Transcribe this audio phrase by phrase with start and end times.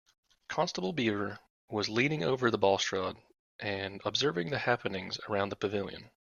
[0.47, 1.37] Constable Beaver
[1.69, 3.17] was leaning over the balustrade
[3.59, 6.09] and observing the happenings around the pavilion.